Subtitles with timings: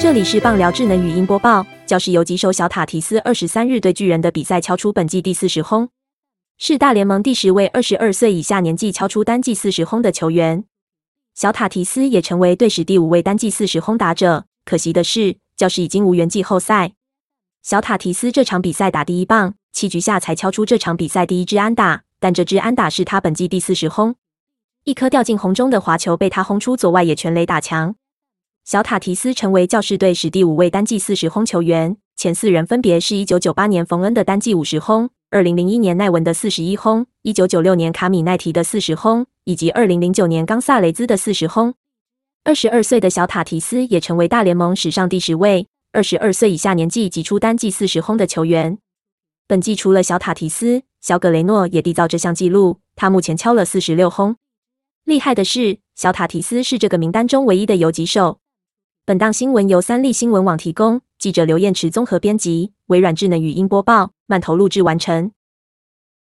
[0.00, 1.64] 这里是棒聊智能语音播报。
[1.84, 5.90] 教士游击手小塔提斯二十三日对巨人的比赛敲出本季第四十轰，
[6.56, 10.64] 是大联盟第十位二十二岁以下年纪敲出单季四十轰的球员。
[11.34, 14.46] 小塔提斯也成为队史第五位单季四十轰打者。
[14.64, 16.92] 可惜的是，教士已经无缘季后赛。
[17.62, 24.14] 小塔提斯这场比赛打第一棒，七局下才敲出这场比赛第一支安打，但这支安打是他本季第四十轰。
[24.84, 27.96] 一颗掉进红中的滑球被他轰出左外野全垒打墙。
[28.70, 41.74] 小塔提斯成为教士队史第五位单季四十轰球员，前四人分别是一九九八年冯恩的单季五十轰，二零零一年奈文的四十一轰，一九九六年卡米奈提的四十轰，以及二零零九年冈萨雷兹的四十轰。
[42.44, 48.78] 二十二岁的小塔提斯也成为大联盟史上第十位二十二岁以下年纪挤出单季四十轰的球员。
[49.48, 54.36] 本季除了小塔提斯，小葛雷诺也缔造这项纪录，他目前敲了四十六轰。
[55.02, 58.39] 厉害的是，小塔提斯是这个名单中唯一的游击手。
[59.10, 65.32] 本档新闻由三立新闻网提供，记者刘彦池综合编辑，微软智能语音播报，慢投录制完成。